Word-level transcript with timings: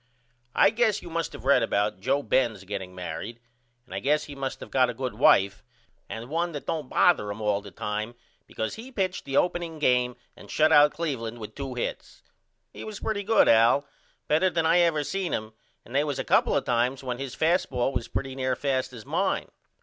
I 0.55 0.71
guess 0.71 1.03
you 1.03 1.11
must 1.11 1.35
of 1.35 1.45
read 1.45 1.61
about 1.61 1.99
Joe 1.99 2.23
Benz 2.23 2.63
getting 2.63 2.95
married 2.95 3.39
and 3.85 3.93
I 3.93 3.99
guess 3.99 4.23
he 4.23 4.33
must 4.33 4.63
of 4.63 4.71
got 4.71 4.89
a 4.89 4.95
good 4.95 5.13
wife 5.13 5.63
and 6.09 6.27
1 6.27 6.53
that 6.53 6.65
don't 6.65 6.89
bother 6.89 7.29
him 7.29 7.39
all 7.39 7.61
the 7.61 7.69
time 7.69 8.15
because 8.47 8.73
he 8.73 8.91
pitched 8.91 9.25
the 9.25 9.37
opening 9.37 9.77
game 9.77 10.15
and 10.35 10.49
shut 10.49 10.71
Cleveland 10.91 11.37
out 11.37 11.41
with 11.41 11.53
2 11.53 11.75
hits. 11.75 12.23
He 12.73 12.83
was 12.83 12.99
pretty 12.99 13.21
good 13.21 13.47
Al, 13.47 13.85
better 14.27 14.49
than 14.49 14.65
I 14.65 14.79
ever 14.79 15.03
seen 15.03 15.33
him 15.33 15.53
and 15.85 15.93
they 15.93 16.03
was 16.03 16.17
a 16.17 16.23
couple 16.23 16.55
of 16.55 16.65
times 16.65 17.03
when 17.03 17.19
his 17.19 17.35
fast 17.35 17.69
ball 17.69 17.93
was 17.93 18.07
pretty 18.07 18.33
near 18.33 18.53
as 18.53 18.57
fast 18.57 18.93
as 18.93 19.05
mine. 19.05 19.49